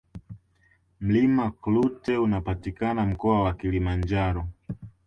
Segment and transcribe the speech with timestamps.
[1.01, 4.47] mlima klute unapatikana mkoa wa kilimanjaro